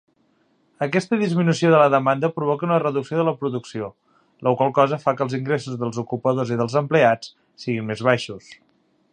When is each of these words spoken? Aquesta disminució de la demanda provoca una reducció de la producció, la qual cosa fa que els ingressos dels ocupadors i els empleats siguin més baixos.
Aquesta 0.85 1.17
disminució 1.23 1.73
de 1.73 1.81
la 1.81 1.91
demanda 1.95 2.31
provoca 2.37 2.67
una 2.69 2.79
reducció 2.85 3.19
de 3.19 3.27
la 3.27 3.35
producció, 3.43 3.91
la 4.49 4.55
qual 4.63 4.75
cosa 4.81 5.01
fa 5.07 5.15
que 5.19 5.25
els 5.29 5.39
ingressos 5.41 5.79
dels 5.83 6.03
ocupadors 6.07 6.55
i 6.57 6.61
els 6.69 6.79
empleats 6.85 7.35
siguin 7.67 7.89
més 7.93 8.07
baixos. 8.13 8.51